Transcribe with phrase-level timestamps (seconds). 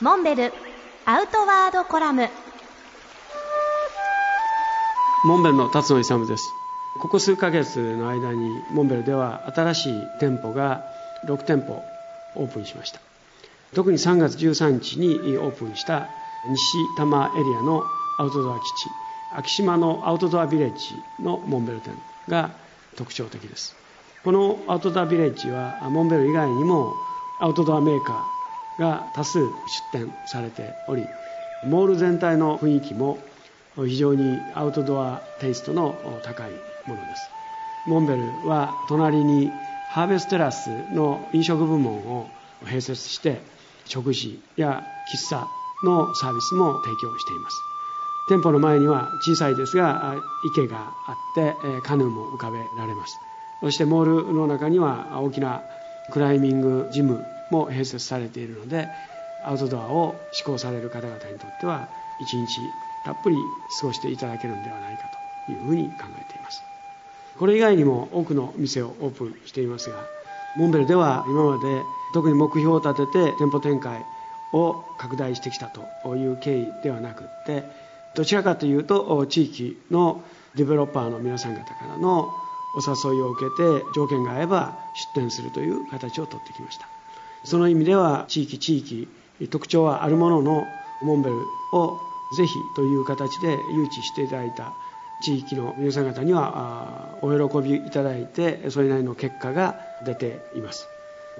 [0.00, 0.52] モンベル
[1.06, 2.28] アウトワードコラム。
[5.24, 6.44] モンベルの辰野勇です。
[7.00, 10.84] ここ数ヶ月の間にモンベルでは新しい店舗が
[11.26, 11.82] 6店舗
[12.36, 13.00] オープンしました。
[13.74, 16.06] 特に3月13日にオープンした
[16.48, 17.82] 西多摩エリアの
[18.20, 18.88] アウトドア基地
[19.34, 21.92] 昭島のアウトドアビレッジのモンベル店
[22.28, 22.52] が
[22.94, 23.74] 特徴的です。
[24.22, 26.94] このアウトドアビレッジはモンベル以外にも
[27.40, 28.37] アウトドアメーカー
[28.78, 29.48] が多数出
[29.92, 31.04] 店されており
[31.64, 33.18] モール全体の雰囲気も
[33.76, 36.50] 非常にアウトドアテイストの高い
[36.86, 37.30] ものです。
[37.86, 39.50] モンベルは隣に
[39.90, 42.28] ハーベステラスの飲食部門を
[42.64, 43.40] 併設して
[43.84, 45.46] 食事や喫茶
[45.84, 47.56] のサービスも提供しています。
[48.28, 53.18] 店舗の前には小さいですが池があってカヌーも浮かべられます。
[53.60, 55.62] そしてモールの中には大きな
[56.12, 58.88] クライミングジムも併設されているので
[59.44, 61.88] アウトドアを志向される方々にとっては
[62.20, 62.60] 一日
[63.04, 63.36] たっぷり
[63.80, 65.04] 過ごしていただけるんではないか
[65.46, 66.62] というふうに考えています。
[67.38, 70.04] これ以外にも多くの店をオープンしていますが
[70.56, 71.82] モンベルでは今まで
[72.12, 74.04] 特に目標を立てて店舗展開
[74.52, 77.62] を拡大してきたという経緯ではなくって
[78.16, 80.22] どちらかというと地域の
[80.56, 82.32] ディベロッパーの皆さん方からの
[82.74, 84.78] お誘いを受けて条件が合えば
[85.14, 86.88] 出店するという形をとってきました。
[87.44, 89.08] その意味では地域地域
[89.50, 90.66] 特徴はあるものの
[91.02, 91.36] モンベル
[91.72, 92.00] を
[92.36, 94.72] ぜひという形で誘致していただいた
[95.22, 100.86] 地域の皆さん方にはお喜びいただいてそれなりの結果が出ています。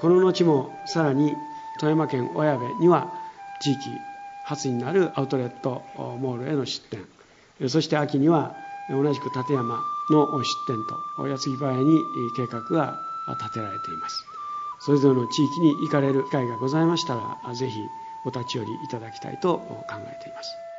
[0.00, 1.36] この後もさらに
[1.78, 3.12] 富山県小矢部には
[3.60, 4.00] 地域
[4.44, 7.68] 初になるアウトレットモールへの出店。
[7.68, 8.54] そして秋には
[8.90, 10.84] 同じく立山の出店
[11.18, 12.04] と矢継ぎ早に
[12.36, 13.00] 計画が
[13.40, 14.33] 立てられています。
[14.78, 17.90] それぞれの地域に行かれる機会がございましたらぜひ
[18.24, 20.73] お立ち寄りいただきたいと考えています。